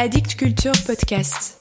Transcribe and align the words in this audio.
Addict 0.00 0.36
Culture 0.36 0.70
Podcast. 0.86 1.58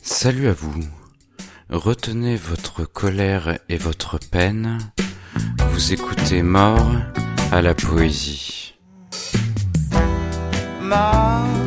Salut 0.00 0.46
à 0.46 0.52
vous. 0.52 0.84
Retenez 1.68 2.36
votre 2.36 2.84
colère 2.84 3.58
et 3.68 3.76
votre 3.76 4.20
peine. 4.20 4.78
Vous 5.72 5.92
écoutez 5.92 6.42
Mort 6.42 6.92
à 7.50 7.62
la 7.62 7.74
poésie. 7.74 8.76
Mort 10.80 11.61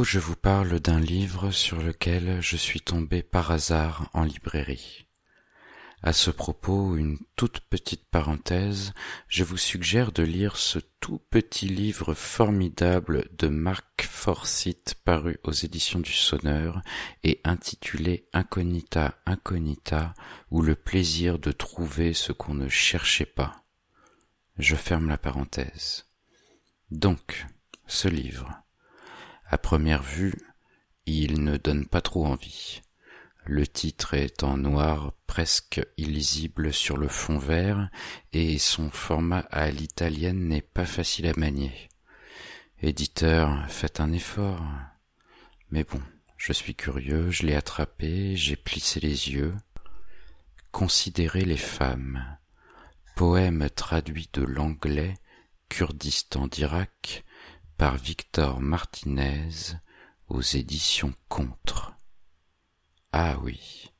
je 0.00 0.18
vous 0.18 0.36
parle 0.36 0.80
d'un 0.80 0.98
livre 0.98 1.50
sur 1.50 1.82
lequel 1.82 2.40
je 2.40 2.56
suis 2.56 2.80
tombé 2.80 3.22
par 3.22 3.50
hasard 3.50 4.08
en 4.14 4.24
librairie. 4.24 5.06
À 6.02 6.14
ce 6.14 6.30
propos, 6.30 6.96
une 6.96 7.18
toute 7.36 7.60
petite 7.60 8.06
parenthèse, 8.10 8.94
je 9.28 9.44
vous 9.44 9.58
suggère 9.58 10.10
de 10.10 10.22
lire 10.22 10.56
ce 10.56 10.78
tout 11.00 11.20
petit 11.30 11.68
livre 11.68 12.14
formidable 12.14 13.28
de 13.38 13.48
Mark 13.48 14.08
Forsyth 14.10 14.94
paru 15.04 15.38
aux 15.44 15.52
éditions 15.52 16.00
du 16.00 16.12
Sonneur 16.12 16.80
et 17.22 17.40
intitulé 17.44 18.26
Incognita 18.32 19.14
Incognita 19.26 20.14
ou 20.50 20.62
le 20.62 20.74
plaisir 20.74 21.38
de 21.38 21.52
trouver 21.52 22.14
ce 22.14 22.32
qu'on 22.32 22.54
ne 22.54 22.70
cherchait 22.70 23.26
pas. 23.26 23.62
Je 24.58 24.74
ferme 24.74 25.08
la 25.08 25.18
parenthèse. 25.18 26.06
Donc, 26.90 27.46
ce 27.86 28.08
livre. 28.08 28.61
À 29.52 29.58
première 29.58 30.02
vue, 30.02 30.32
il 31.04 31.44
ne 31.44 31.58
donne 31.58 31.86
pas 31.86 32.00
trop 32.00 32.24
envie. 32.24 32.80
Le 33.44 33.66
titre 33.66 34.14
est 34.14 34.44
en 34.44 34.56
noir 34.56 35.12
presque 35.26 35.86
illisible 35.98 36.72
sur 36.72 36.96
le 36.96 37.06
fond 37.06 37.36
vert 37.36 37.90
et 38.32 38.56
son 38.56 38.90
format 38.90 39.40
à 39.50 39.70
l'italienne 39.70 40.48
n'est 40.48 40.62
pas 40.62 40.86
facile 40.86 41.26
à 41.26 41.34
manier. 41.36 41.90
Éditeur, 42.80 43.66
faites 43.68 44.00
un 44.00 44.12
effort. 44.12 44.64
Mais 45.70 45.84
bon, 45.84 46.00
je 46.38 46.54
suis 46.54 46.74
curieux, 46.74 47.30
je 47.30 47.44
l'ai 47.44 47.54
attrapé, 47.54 48.34
j'ai 48.36 48.56
plissé 48.56 49.00
les 49.00 49.32
yeux. 49.32 49.54
Considérez 50.70 51.44
les 51.44 51.58
femmes. 51.58 52.24
Poème 53.16 53.68
traduit 53.68 54.30
de 54.32 54.44
l'anglais 54.44 55.18
Kurdistan 55.68 56.46
d'Irak 56.46 57.26
par 57.82 57.96
Victor 57.96 58.60
Martinez 58.60 59.74
aux 60.28 60.40
éditions 60.40 61.14
Contre. 61.28 61.92
Ah 63.10 63.36
oui, 63.42 63.90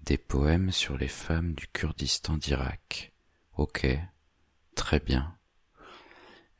des 0.00 0.16
poèmes 0.16 0.72
sur 0.72 0.96
les 0.96 1.08
femmes 1.08 1.52
du 1.52 1.66
Kurdistan 1.66 2.38
d'Irak. 2.38 3.12
Ok, 3.58 3.86
très 4.74 4.98
bien. 4.98 5.36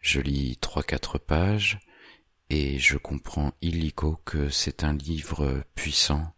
Je 0.02 0.20
lis 0.20 0.58
trois 0.58 0.83
quatre 0.83 1.16
pages 1.16 1.78
et 2.50 2.78
je 2.78 2.98
comprends 2.98 3.55
illico 3.62 4.20
que 4.27 4.50
c'est 4.50 4.84
un 4.84 4.92
livre 4.92 5.64
puissant 5.74 6.34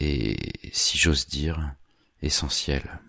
et, 0.00 0.36
si 0.72 0.98
j'ose 0.98 1.28
dire, 1.28 1.72
essentiel. 2.20 3.00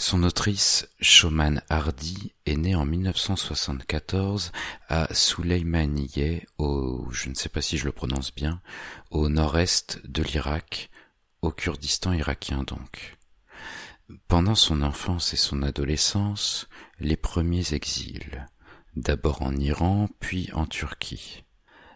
Son 0.00 0.22
autrice, 0.22 0.88
Shoman 1.00 1.60
Hardy, 1.68 2.32
est 2.46 2.56
née 2.56 2.76
en 2.76 2.86
1974 2.86 4.52
à 4.88 5.12
Souleymaniye, 5.12 6.46
au, 6.56 7.08
je 7.10 7.28
ne 7.28 7.34
sais 7.34 7.48
pas 7.48 7.60
si 7.60 7.76
je 7.76 7.84
le 7.84 7.90
prononce 7.90 8.32
bien, 8.32 8.62
au 9.10 9.28
nord-est 9.28 10.00
de 10.06 10.22
l'Irak, 10.22 10.88
au 11.42 11.50
Kurdistan 11.50 12.12
irakien 12.12 12.62
donc. 12.62 13.16
Pendant 14.28 14.54
son 14.54 14.82
enfance 14.82 15.34
et 15.34 15.36
son 15.36 15.64
adolescence, 15.64 16.68
les 17.00 17.16
premiers 17.16 17.74
exils, 17.74 18.46
d'abord 18.94 19.42
en 19.42 19.56
Iran, 19.56 20.08
puis 20.20 20.48
en 20.52 20.66
Turquie. 20.66 21.42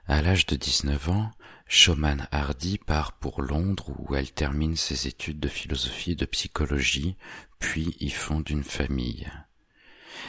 À 0.09 0.23
l'âge 0.23 0.47
de 0.47 0.57
19 0.57 1.09
ans, 1.09 1.31
Shoman 1.67 2.29
Hardy 2.31 2.79
part 2.79 3.13
pour 3.13 3.43
Londres 3.43 3.95
où 3.99 4.15
elle 4.15 4.33
termine 4.33 4.77
ses 4.77 5.07
études 5.09 5.41
de 5.41 5.49
philosophie 5.49 6.13
et 6.13 6.17
de 6.17 6.27
psychologie, 6.27 7.17
puis 7.59 7.97
y 8.01 8.11
fonde 8.11 8.49
une 8.51 8.65
famille. 8.65 9.31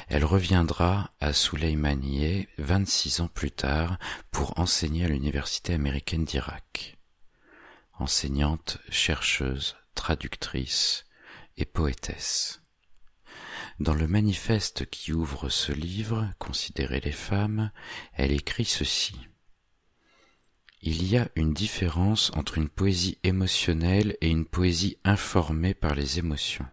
Elle 0.07 0.25
reviendra 0.25 1.11
à 1.19 1.33
Souleymaniye 1.33 2.47
26 2.57 3.21
ans 3.21 3.27
plus 3.27 3.51
tard 3.51 3.97
pour 4.31 4.59
enseigner 4.59 5.05
à 5.05 5.09
l'université 5.09 5.73
américaine 5.73 6.25
d'Irak. 6.25 6.97
Enseignante, 7.99 8.79
chercheuse, 8.89 9.75
traductrice 9.95 11.05
et 11.57 11.65
poétesse. 11.65 12.61
Dans 13.79 13.93
le 13.93 14.07
manifeste 14.07 14.89
qui 14.89 15.13
ouvre 15.13 15.49
ce 15.49 15.71
livre, 15.71 16.29
Considérer 16.39 16.99
les 16.99 17.11
femmes, 17.11 17.71
elle 18.13 18.31
écrit 18.31 18.65
ceci. 18.65 19.15
Il 20.85 21.09
y 21.09 21.15
a 21.15 21.29
une 21.37 21.53
différence 21.53 22.29
entre 22.35 22.57
une 22.57 22.67
poésie 22.67 23.17
émotionnelle 23.23 24.17
et 24.19 24.27
une 24.27 24.43
poésie 24.43 24.97
informée 25.05 25.73
par 25.73 25.95
les 25.95 26.19
émotions. 26.19 26.65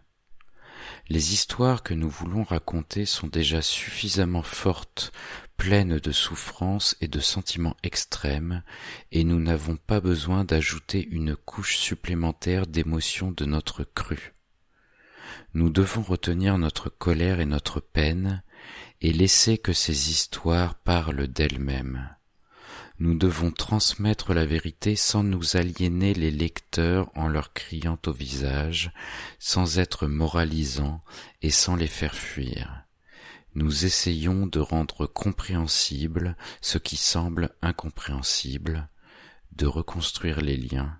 Les 1.07 1.31
histoires 1.31 1.81
que 1.81 1.93
nous 1.93 2.09
voulons 2.09 2.43
raconter 2.43 3.05
sont 3.05 3.27
déjà 3.27 3.61
suffisamment 3.61 4.41
fortes, 4.41 5.13
pleines 5.55 5.97
de 5.97 6.11
souffrances 6.11 6.97
et 6.99 7.07
de 7.07 7.21
sentiments 7.21 7.77
extrêmes, 7.83 8.63
et 9.13 9.23
nous 9.23 9.39
n'avons 9.39 9.77
pas 9.77 10.01
besoin 10.01 10.43
d'ajouter 10.43 11.07
une 11.09 11.37
couche 11.37 11.77
supplémentaire 11.77 12.67
d'émotions 12.67 13.31
de 13.31 13.45
notre 13.45 13.85
cru. 13.85 14.33
Nous 15.53 15.69
devons 15.69 16.01
retenir 16.01 16.57
notre 16.57 16.89
colère 16.89 17.39
et 17.39 17.45
notre 17.45 17.79
peine, 17.79 18.43
et 18.99 19.13
laisser 19.13 19.57
que 19.57 19.71
ces 19.71 20.11
histoires 20.11 20.75
parlent 20.75 21.29
d'elles-mêmes. 21.29 22.09
Nous 23.01 23.15
devons 23.15 23.49
transmettre 23.49 24.35
la 24.35 24.45
vérité 24.45 24.95
sans 24.95 25.23
nous 25.23 25.57
aliéner 25.57 26.13
les 26.13 26.29
lecteurs 26.29 27.09
en 27.15 27.27
leur 27.27 27.51
criant 27.51 27.97
au 28.05 28.11
visage, 28.11 28.91
sans 29.39 29.79
être 29.79 30.05
moralisants 30.05 31.03
et 31.41 31.49
sans 31.49 31.75
les 31.75 31.87
faire 31.87 32.13
fuir. 32.13 32.83
Nous 33.55 33.85
essayons 33.85 34.45
de 34.45 34.59
rendre 34.59 35.07
compréhensible 35.07 36.37
ce 36.61 36.77
qui 36.77 36.95
semble 36.95 37.55
incompréhensible, 37.63 38.87
de 39.53 39.65
reconstruire 39.65 40.39
les 40.39 40.57
liens 40.57 40.99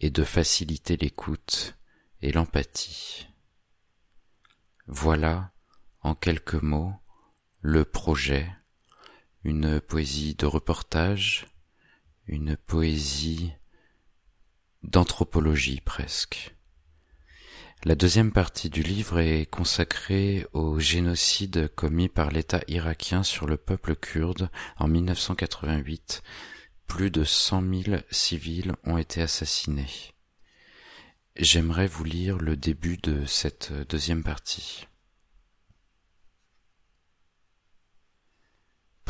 et 0.00 0.08
de 0.08 0.24
faciliter 0.24 0.96
l'écoute 0.96 1.76
et 2.22 2.32
l'empathie. 2.32 3.28
Voilà, 4.86 5.52
en 6.00 6.14
quelques 6.14 6.54
mots, 6.54 6.94
le 7.60 7.84
projet 7.84 8.50
une 9.44 9.80
poésie 9.80 10.34
de 10.34 10.46
reportage, 10.46 11.46
une 12.26 12.56
poésie 12.56 13.52
d'anthropologie 14.82 15.80
presque. 15.80 16.54
La 17.84 17.94
deuxième 17.94 18.30
partie 18.30 18.68
du 18.68 18.82
livre 18.82 19.20
est 19.20 19.46
consacrée 19.46 20.46
au 20.52 20.78
génocide 20.78 21.68
commis 21.74 22.10
par 22.10 22.30
l'État 22.30 22.60
irakien 22.68 23.22
sur 23.22 23.46
le 23.46 23.56
peuple 23.56 23.96
kurde 23.96 24.50
en 24.76 24.86
1988. 24.86 26.22
Plus 26.86 27.10
de 27.10 27.24
cent 27.24 27.62
mille 27.62 28.04
civils 28.10 28.74
ont 28.84 28.98
été 28.98 29.22
assassinés. 29.22 30.12
J'aimerais 31.36 31.86
vous 31.86 32.04
lire 32.04 32.36
le 32.36 32.54
début 32.54 32.98
de 32.98 33.24
cette 33.24 33.72
deuxième 33.88 34.22
partie. 34.22 34.86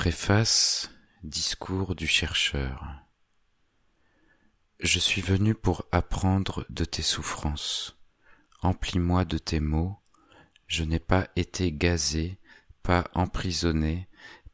Préface 0.00 0.90
Discours 1.24 1.94
du 1.94 2.06
chercheur 2.06 3.04
Je 4.80 4.98
suis 4.98 5.20
venu 5.20 5.54
pour 5.54 5.84
apprendre 5.92 6.64
de 6.70 6.86
tes 6.86 7.02
souffrances. 7.02 7.98
Emplis-moi 8.62 9.26
de 9.26 9.36
tes 9.36 9.60
mots. 9.60 9.98
Je 10.66 10.84
n'ai 10.84 11.00
pas 11.00 11.28
été 11.36 11.70
gazé, 11.70 12.38
pas 12.82 13.10
emprisonné, 13.12 14.08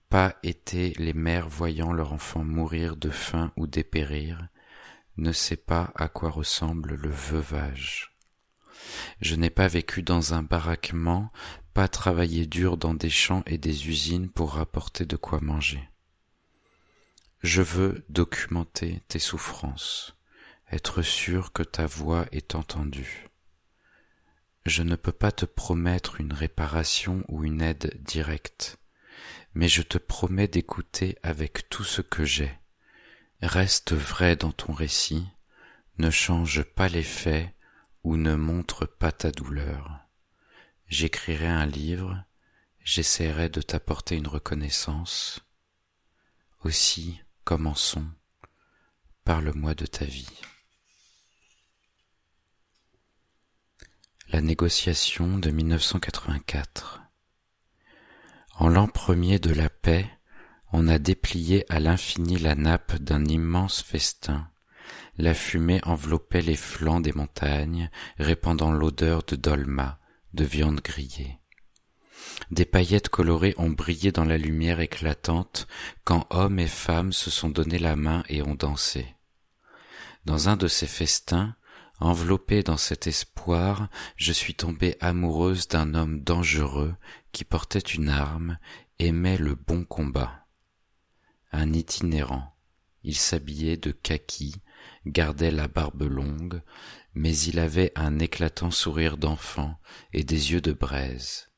pas 0.09 0.35
été 0.43 0.95
les 0.99 1.13
mères 1.13 1.49
voyant 1.49 1.93
leur 1.93 2.13
enfant 2.13 2.43
mourir 2.43 2.97
de 2.97 3.11
faim 3.11 3.53
ou 3.57 3.69
dépérir, 3.69 4.49
ne 5.17 5.31
sais 5.31 5.55
pas 5.55 5.93
à 5.95 6.09
quoi 6.09 6.31
ressemble 6.31 6.97
le 6.97 7.11
veuvage. 7.11 8.19
Je 9.21 9.37
n'ai 9.37 9.51
pas 9.51 9.69
vécu 9.69 10.03
dans 10.03 10.35
un 10.35 10.43
baraquement, 10.43 11.31
pas 11.77 11.89
travailler 11.89 12.47
dur 12.47 12.79
dans 12.79 12.95
des 12.95 13.11
champs 13.11 13.43
et 13.45 13.59
des 13.59 13.89
usines 13.89 14.31
pour 14.31 14.55
rapporter 14.55 15.05
de 15.05 15.17
quoi 15.17 15.43
manger. 15.43 15.87
Je 17.43 17.61
veux 17.61 18.03
documenter 18.09 19.03
tes 19.09 19.19
souffrances, 19.19 20.17
être 20.73 21.03
sûr 21.03 21.53
que 21.53 21.63
ta 21.63 21.85
voix 21.85 22.25
est 22.33 22.55
entendue. 22.55 23.29
je 24.65 24.83
ne 24.83 24.97
peux 24.97 25.13
pas 25.13 25.33
te 25.33 25.45
promettre 25.45 26.19
une 26.19 26.33
réparation 26.33 27.23
ou 27.29 27.45
une 27.45 27.61
aide 27.61 28.01
directe, 28.03 28.79
mais 29.53 29.69
je 29.69 29.83
te 29.83 29.99
promets 29.99 30.49
d'écouter 30.49 31.19
avec 31.23 31.69
tout 31.69 31.85
ce 31.85 32.01
que 32.01 32.25
j'ai. 32.25 32.55
Reste 33.43 33.93
vrai 33.93 34.35
dans 34.35 34.53
ton 34.53 34.73
récit, 34.73 35.27
ne 35.99 36.09
change 36.09 36.63
pas 36.63 36.89
les 36.89 37.03
faits 37.03 37.51
ou 38.03 38.17
ne 38.17 38.35
montre 38.35 38.87
pas 38.87 39.13
ta 39.13 39.31
douleur. 39.31 40.06
J'écrirai 40.89 41.49
un 41.49 41.67
livre, 41.67 42.23
j'essaierai 42.85 43.49
de 43.49 43.61
t'apporter 43.61 44.15
une 44.15 44.29
reconnaissance. 44.29 45.41
Aussi, 46.63 47.21
commençons, 47.43 48.07
parle-moi 49.25 49.75
de 49.75 49.85
ta 49.85 50.05
vie. 50.05 50.41
La 54.29 54.41
négociation 54.41 55.39
de 55.39 55.51
1984 55.51 57.03
En 58.55 58.69
l'an 58.69 58.87
premier 58.87 59.41
de 59.41 59.53
la 59.53 59.69
paix, 59.69 60.09
on 60.73 60.87
a 60.87 61.01
déplié 61.01 61.65
à 61.69 61.81
l'infini 61.81 62.39
la 62.39 62.55
nappe 62.55 62.95
d'un 62.97 63.25
immense 63.25 63.83
festin. 63.83 64.49
La 65.19 65.35
fumée 65.35 65.81
enveloppait 65.85 66.43
les 66.43 66.57
flancs 66.57 67.01
des 67.01 67.13
montagnes, 67.13 67.91
répandant 68.19 68.71
l'odeur 68.71 69.25
de 69.25 69.35
dolma, 69.35 69.99
de 70.37 70.45
viande 70.45 70.81
grillée. 70.81 71.41
Des 72.51 72.67
paillettes 72.67 73.09
colorées 73.09 73.55
ont 73.57 73.71
brillé 73.71 74.13
dans 74.13 74.25
la 74.25 74.37
lumière 74.37 74.81
éclatante 74.81 75.67
quand 76.05 76.27
hommes 76.31 76.59
et 76.59 76.69
femmes 76.69 77.13
se 77.13 77.31
sont 77.31 77.49
donné 77.49 77.79
la 77.79 77.97
main 77.97 78.23
et 78.29 78.43
ont 78.43 78.55
dansé. 78.55 79.17
Dans 80.27 80.49
un 80.49 80.57
de 80.57 80.69
ces 80.69 80.87
festins, 80.87 81.57
enveloppé 81.99 82.63
dans 82.63 82.77
cet 82.77 83.07
espoir, 83.07 83.89
je 84.17 84.33
suis 84.33 84.55
tombée 84.55 84.97
amoureuse 85.01 85.69
d'un 85.69 85.95
homme 85.95 86.21
dangereux 86.21 86.95
qui 87.33 87.45
portait 87.45 87.79
une 87.79 88.11
arme, 88.11 88.59
aimait 88.99 89.39
le 89.39 89.55
bon 89.55 89.85
combat. 89.85 90.47
Un 91.51 91.73
itinérant, 91.73 92.55
il 93.03 93.17
s'habillait 93.17 93.79
de 93.79 93.93
kaki, 93.93 94.57
gardait 95.07 95.51
la 95.51 95.69
barbe 95.69 96.03
longue, 96.03 96.61
mais 97.17 97.37
il 97.39 97.59
avait 97.59 97.93
un 97.95 98.19
éclatant 98.19 98.71
sourire 98.71 99.17
d'enfant 99.17 99.81
et 100.13 100.23
des 100.23 100.53
yeux 100.53 100.61
de 100.61 100.73
braise. 100.73 101.51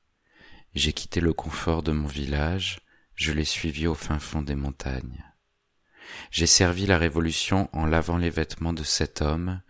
J'ai 0.75 0.93
quitté 0.93 1.21
le 1.21 1.33
confort 1.33 1.83
de 1.83 1.91
mon 1.91 2.07
village, 2.07 2.79
je 3.17 3.33
l'ai 3.33 3.45
suivi 3.45 3.89
au 3.89 3.97
fin 3.97 4.21
fond 4.21 4.41
des 4.41 4.55
montagnes. 4.55 5.25
J'ai 6.31 6.47
servi 6.47 6.87
la 6.87 6.97
Révolution 6.97 7.69
en 7.73 7.87
lavant 7.87 8.19
les 8.19 8.31
vêtements 8.31 8.73
de 8.73 8.85
cet 8.85 9.21
homme, 9.21 9.61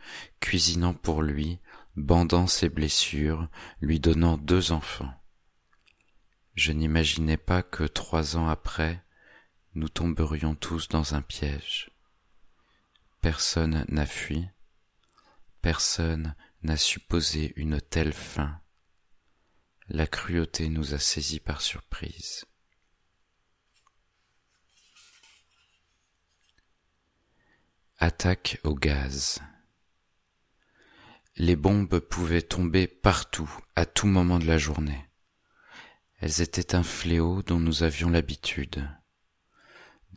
cuisinant 0.40 0.93
pour 0.93 1.23
lui, 1.23 1.58
bandant 1.96 2.46
ses 2.46 2.69
blessures, 2.69 3.49
lui 3.81 3.99
donnant 3.99 4.37
deux 4.37 4.73
enfants. 4.73 5.14
Je 6.55 6.73
n'imaginais 6.73 7.38
pas 7.38 7.62
que 7.62 7.85
trois 7.85 8.37
ans 8.37 8.49
après, 8.49 9.02
nous 9.75 9.88
tomberions 9.88 10.55
tous 10.55 10.88
dans 10.88 11.14
un 11.14 11.23
piège. 11.23 11.90
Personne 13.23 13.87
n'a 13.88 14.06
fui, 14.06 14.49
personne 15.62 16.34
n'a 16.62 16.76
supposé 16.76 17.52
une 17.56 17.81
telle 17.81 18.12
fin. 18.12 18.60
La 19.88 20.06
cruauté 20.06 20.69
nous 20.69 20.94
a 20.94 20.99
saisis 20.99 21.40
par 21.40 21.60
surprise. 21.60 22.44
Attaque 27.99 28.60
au 28.64 28.75
gaz. 28.75 29.40
Les 31.37 31.56
bombes 31.56 32.00
pouvaient 32.00 32.43
tomber 32.43 32.87
partout, 32.87 33.50
à 33.76 33.87
tout 33.87 34.06
moment 34.06 34.38
de 34.38 34.46
la 34.46 34.58
journée. 34.58 35.06
Elles 36.20 36.40
étaient 36.40 36.75
un 36.75 36.82
fléau 36.82 37.43
dont 37.43 37.61
nous 37.61 37.82
avions 37.82 38.11
l'habitude. 38.11 38.88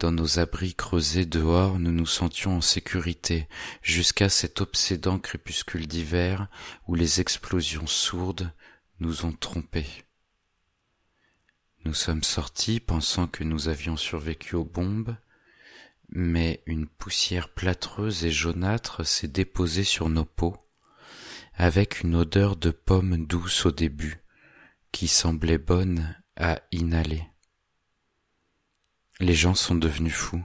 Dans 0.02 0.12
nos 0.12 0.40
abris 0.40 0.74
creusés 0.74 1.28
dehors, 1.28 1.78
nous 1.78 1.92
nous 1.92 2.08
sentions 2.08 2.58
en 2.58 2.62
sécurité 2.62 3.48
jusqu'à 3.84 4.30
cet 4.30 4.60
obsédant 4.60 5.20
crépuscule 5.20 5.86
d'hiver 5.86 6.48
où 6.88 6.96
les 6.96 7.22
explosions 7.22 7.86
sourdes 7.86 8.52
nous 9.00 9.26
ont 9.26 9.32
trompés. 9.32 9.86
Nous 11.86 11.94
sommes 11.94 12.24
sortis 12.24 12.80
pensant 12.80 13.28
que 13.28 13.44
nous 13.44 13.68
avions 13.68 13.96
survécu 13.96 14.56
aux 14.56 14.66
bombes, 14.66 15.16
mais 16.10 16.64
une 16.66 16.88
poussière 16.88 17.50
plâtreuse 17.50 18.26
et 18.26 18.32
jaunâtre 18.32 19.06
s'est 19.06 19.28
déposée 19.28 19.84
sur 19.84 20.10
nos 20.10 20.26
peaux, 20.26 20.58
avec 21.54 22.02
une 22.02 22.16
odeur 22.16 22.56
de 22.56 22.72
pomme 22.72 23.28
douce 23.28 23.68
au 23.68 23.72
début, 23.72 24.24
qui 24.92 25.08
semblait 25.08 25.60
bonne 25.60 26.18
à 26.38 26.60
inhaler. 26.72 27.31
Les 29.22 29.34
gens 29.34 29.56
sont 29.56 29.76
devenus 29.76 30.14
fous. 30.14 30.44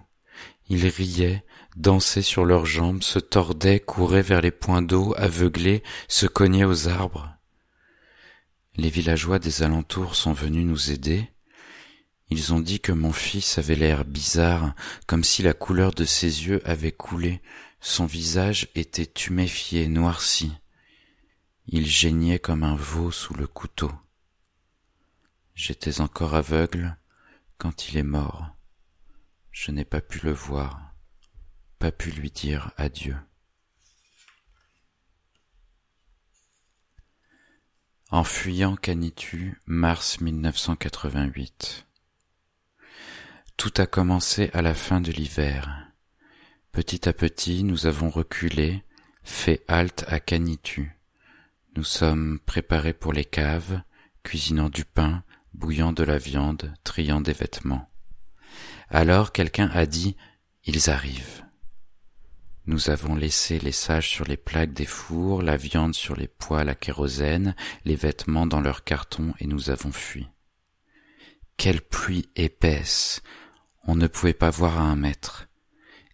Ils 0.68 0.86
riaient, 0.86 1.44
dansaient 1.74 2.22
sur 2.22 2.44
leurs 2.44 2.66
jambes, 2.66 3.02
se 3.02 3.18
tordaient, 3.18 3.80
couraient 3.80 4.22
vers 4.22 4.40
les 4.40 4.52
points 4.52 4.82
d'eau, 4.82 5.14
aveuglés, 5.16 5.82
se 6.06 6.26
cognaient 6.26 6.64
aux 6.64 6.86
arbres. 6.86 7.34
Les 8.76 8.90
villageois 8.90 9.40
des 9.40 9.64
alentours 9.64 10.14
sont 10.14 10.32
venus 10.32 10.64
nous 10.64 10.92
aider, 10.92 11.28
ils 12.28 12.52
ont 12.52 12.60
dit 12.60 12.80
que 12.80 12.92
mon 12.92 13.12
fils 13.12 13.58
avait 13.58 13.76
l'air 13.76 14.04
bizarre, 14.04 14.74
comme 15.06 15.22
si 15.22 15.42
la 15.42 15.54
couleur 15.54 15.92
de 15.92 16.04
ses 16.04 16.46
yeux 16.46 16.60
avait 16.68 16.92
coulé, 16.92 17.40
son 17.80 18.04
visage 18.04 18.68
était 18.74 19.06
tuméfié, 19.06 19.86
noirci. 19.86 20.52
Il 21.68 21.86
geignait 21.86 22.40
comme 22.40 22.64
un 22.64 22.74
veau 22.74 23.10
sous 23.10 23.34
le 23.34 23.46
couteau. 23.46 23.92
J'étais 25.54 26.00
encore 26.00 26.34
aveugle 26.34 26.96
quand 27.58 27.88
il 27.88 27.96
est 27.96 28.02
mort. 28.02 28.55
Je 29.58 29.70
n'ai 29.70 29.86
pas 29.86 30.02
pu 30.02 30.20
le 30.22 30.32
voir, 30.32 30.92
pas 31.78 31.90
pu 31.90 32.10
lui 32.10 32.30
dire 32.30 32.72
adieu. 32.76 33.16
En 38.10 38.22
fuyant 38.22 38.76
Canitu, 38.76 39.58
mars 39.64 40.20
1988. 40.20 41.86
Tout 43.56 43.72
a 43.78 43.86
commencé 43.86 44.50
à 44.52 44.60
la 44.60 44.74
fin 44.74 45.00
de 45.00 45.10
l'hiver. 45.10 45.90
Petit 46.70 47.08
à 47.08 47.14
petit, 47.14 47.64
nous 47.64 47.86
avons 47.86 48.10
reculé, 48.10 48.84
fait 49.24 49.64
halte 49.68 50.04
à 50.06 50.20
Canitu. 50.20 50.98
Nous 51.76 51.84
sommes 51.84 52.40
préparés 52.40 52.92
pour 52.92 53.14
les 53.14 53.24
caves, 53.24 53.80
cuisinant 54.22 54.68
du 54.68 54.84
pain, 54.84 55.24
bouillant 55.54 55.94
de 55.94 56.04
la 56.04 56.18
viande, 56.18 56.74
triant 56.84 57.22
des 57.22 57.32
vêtements. 57.32 57.90
Alors 58.88 59.32
quelqu'un 59.32 59.70
a 59.72 59.86
dit 59.86 60.16
Ils 60.64 60.90
arrivent. 60.90 61.42
Nous 62.66 62.90
avons 62.90 63.14
laissé 63.14 63.58
les 63.60 63.72
sages 63.72 64.08
sur 64.08 64.24
les 64.24 64.36
plaques 64.36 64.72
des 64.72 64.86
fours, 64.86 65.42
la 65.42 65.56
viande 65.56 65.94
sur 65.94 66.16
les 66.16 66.28
poêles 66.28 66.68
à 66.68 66.74
kérosène, 66.74 67.54
les 67.84 67.94
vêtements 67.94 68.46
dans 68.46 68.60
leurs 68.60 68.82
cartons 68.82 69.34
et 69.38 69.46
nous 69.46 69.70
avons 69.70 69.92
fui. 69.92 70.26
Quelle 71.56 71.80
pluie 71.80 72.28
épaisse 72.34 73.22
on 73.88 73.94
ne 73.94 74.08
pouvait 74.08 74.34
pas 74.34 74.50
voir 74.50 74.78
à 74.78 74.82
un 74.82 74.96
mètre. 74.96 75.48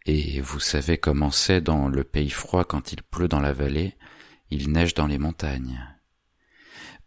Et 0.04 0.40
vous 0.40 0.60
savez 0.60 0.98
comment 0.98 1.30
c'est 1.30 1.60
dans 1.60 1.88
le 1.88 2.04
pays 2.04 2.30
froid 2.30 2.64
quand 2.64 2.92
il 2.92 3.02
pleut 3.02 3.28
dans 3.28 3.40
la 3.40 3.52
vallée, 3.52 3.96
il 4.50 4.70
neige 4.72 4.94
dans 4.94 5.06
les 5.06 5.18
montagnes. 5.18 5.80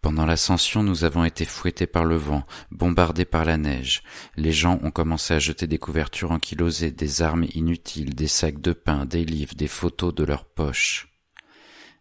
Pendant 0.05 0.27
l'ascension, 0.27 0.83
nous 0.83 1.03
avons 1.03 1.25
été 1.25 1.45
fouettés 1.45 1.87
par 1.87 2.05
le 2.05 2.15
vent, 2.15 2.45
bombardés 2.69 3.25
par 3.25 3.43
la 3.43 3.57
neige. 3.57 4.03
Les 4.35 4.51
gens 4.51 4.77
ont 4.83 4.91
commencé 4.91 5.33
à 5.33 5.39
jeter 5.39 5.65
des 5.65 5.79
couvertures 5.79 6.29
ankylosées, 6.29 6.91
des 6.91 7.23
armes 7.23 7.47
inutiles, 7.55 8.13
des 8.13 8.27
sacs 8.27 8.61
de 8.61 8.73
pain, 8.73 9.07
des 9.07 9.25
livres, 9.25 9.55
des 9.55 9.67
photos 9.67 10.13
de 10.13 10.23
leurs 10.23 10.45
poches. 10.45 11.11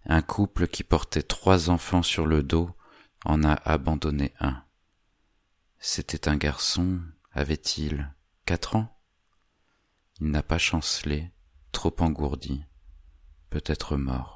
Un 0.04 0.20
couple 0.20 0.68
qui 0.68 0.82
portait 0.82 1.22
trois 1.22 1.70
enfants 1.70 2.02
sur 2.02 2.26
le 2.26 2.42
dos 2.42 2.68
en 3.24 3.42
a 3.42 3.54
abandonné 3.54 4.34
un. 4.38 4.62
C'était 5.78 6.28
un 6.28 6.36
garçon, 6.36 7.00
avait-il 7.32 8.12
Quatre 8.44 8.76
ans? 8.76 9.00
Il 10.20 10.30
n'a 10.30 10.42
pas 10.42 10.58
chancelé, 10.58 11.32
trop 11.72 11.96
engourdi, 12.00 12.66
peut-être 13.48 13.96
mort. 13.96 14.33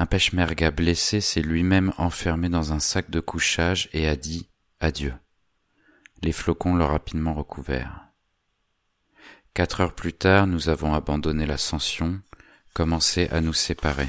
Un 0.00 0.06
pêche-merga 0.06 0.70
blessé 0.70 1.20
s'est 1.20 1.42
lui-même 1.42 1.92
enfermé 1.98 2.48
dans 2.48 2.72
un 2.72 2.78
sac 2.78 3.10
de 3.10 3.18
couchage 3.18 3.88
et 3.92 4.06
a 4.06 4.14
dit 4.14 4.48
adieu. 4.78 5.12
Les 6.22 6.30
flocons 6.30 6.76
l'ont 6.76 6.86
rapidement 6.86 7.34
recouvert. 7.34 8.06
Quatre 9.54 9.80
heures 9.80 9.96
plus 9.96 10.12
tard, 10.12 10.46
nous 10.46 10.68
avons 10.68 10.94
abandonné 10.94 11.46
l'ascension, 11.46 12.22
commencé 12.74 13.26
à 13.30 13.40
nous 13.40 13.52
séparer. 13.52 14.08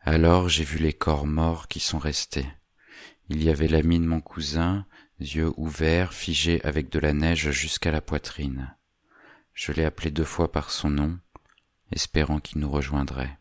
Alors 0.00 0.48
j'ai 0.48 0.64
vu 0.64 0.78
les 0.78 0.92
corps 0.92 1.28
morts 1.28 1.68
qui 1.68 1.78
sont 1.78 2.00
restés. 2.00 2.48
Il 3.28 3.40
y 3.40 3.50
avait 3.50 3.68
l'ami 3.68 4.00
de 4.00 4.04
mon 4.04 4.20
cousin, 4.20 4.84
yeux 5.20 5.52
ouverts, 5.56 6.12
figés 6.12 6.60
avec 6.64 6.88
de 6.88 6.98
la 6.98 7.12
neige 7.12 7.52
jusqu'à 7.52 7.92
la 7.92 8.00
poitrine. 8.00 8.74
Je 9.52 9.70
l'ai 9.70 9.84
appelé 9.84 10.10
deux 10.10 10.24
fois 10.24 10.50
par 10.50 10.72
son 10.72 10.90
nom, 10.90 11.20
espérant 11.92 12.40
qu'il 12.40 12.58
nous 12.58 12.70
rejoindrait. 12.70 13.38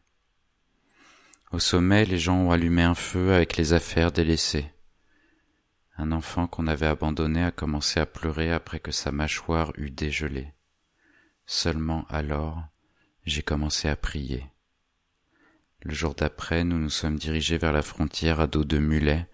Au 1.53 1.59
sommet, 1.59 2.03
les 2.05 2.17
gens 2.17 2.37
ont 2.37 2.51
allumé 2.51 2.81
un 2.81 2.95
feu 2.95 3.31
avec 3.31 3.57
les 3.57 3.73
affaires 3.73 4.11
délaissées. 4.11 4.71
Un 5.97 6.11
enfant 6.11 6.47
qu'on 6.47 6.65
avait 6.65 6.87
abandonné 6.87 7.43
a 7.43 7.51
commencé 7.51 7.99
à 7.99 8.07
pleurer 8.07 8.51
après 8.51 8.79
que 8.79 8.91
sa 8.91 9.11
mâchoire 9.11 9.71
eut 9.77 9.91
dégelé. 9.91 10.51
Seulement 11.45 12.07
alors, 12.09 12.63
j'ai 13.27 13.43
commencé 13.43 13.87
à 13.87 13.95
prier. 13.95 14.47
Le 15.83 15.93
jour 15.93 16.15
d'après, 16.15 16.63
nous 16.63 16.79
nous 16.79 16.89
sommes 16.89 17.19
dirigés 17.19 17.59
vers 17.59 17.71
la 17.71 17.83
frontière 17.83 18.39
à 18.39 18.47
dos 18.47 18.63
de 18.63 18.79
mulet 18.79 19.29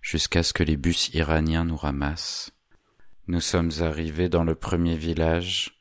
jusqu'à 0.00 0.44
ce 0.44 0.52
que 0.52 0.62
les 0.62 0.76
bus 0.76 1.08
iraniens 1.12 1.64
nous 1.64 1.76
ramassent. 1.76 2.52
Nous 3.26 3.40
sommes 3.40 3.72
arrivés 3.80 4.28
dans 4.28 4.44
le 4.44 4.54
premier 4.54 4.94
village, 4.94 5.76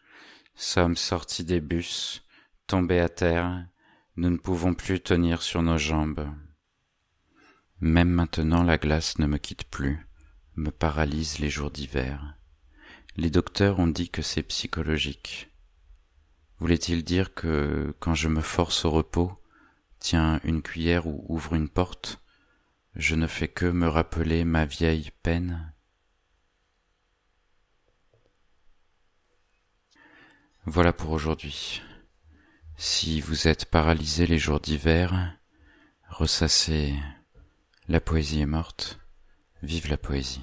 sommes 0.55 0.97
sortis 0.97 1.43
des 1.43 1.62
bus, 1.62 2.25
tombés 2.65 3.00
à 3.00 3.09
terre, 3.09 3.67
nous 4.15 4.29
ne 4.29 4.38
pouvons 4.38 4.74
plus 4.74 5.01
tenir 5.01 5.41
sur 5.41 5.62
nos 5.62 5.77
jambes. 5.77 6.29
Même 7.79 8.10
maintenant 8.10 8.63
la 8.63 8.77
glace 8.77 9.17
ne 9.17 9.25
me 9.25 9.38
quitte 9.38 9.65
plus, 9.65 10.08
me 10.55 10.70
paralyse 10.70 11.39
les 11.39 11.50
jours 11.50 11.72
d'hiver. 11.72 12.38
Les 13.15 13.29
docteurs 13.29 13.79
ont 13.79 13.88
dit 13.88 14.10
que 14.10 14.22
c'est 14.22 14.43
psychologique. 14.43 15.50
Voulait-il 16.60 17.03
dire 17.03 17.34
que 17.34 17.96
quand 18.00 18.15
je 18.15 18.27
me 18.27 18.41
force 18.41 18.86
au 18.86 18.91
repos, 18.91 19.34
tiens 20.00 20.39
une 20.43 20.62
cuillère 20.62 21.08
ou 21.08 21.25
ouvre 21.27 21.55
une 21.55 21.70
porte, 21.70 22.22
je 22.96 23.15
ne 23.15 23.27
fais 23.27 23.48
que 23.48 23.65
me 23.65 23.88
rappeler 23.88 24.46
ma 24.46 24.65
vieille 24.65 25.12
peine? 25.24 25.74
Voilà 30.65 30.93
pour 30.93 31.12
aujourd'hui. 31.12 31.82
Si 32.86 33.22
vous 33.22 33.48
êtes 33.48 33.63
paralysé 33.63 34.28
les 34.28 34.38
jours 34.38 34.60
d'hiver, 34.60 35.38
ressassez 36.10 36.94
La 37.88 38.02
poésie 38.02 38.42
est 38.42 38.46
morte, 38.46 39.00
vive 39.62 39.90
la 39.90 39.96
poésie. 39.96 40.42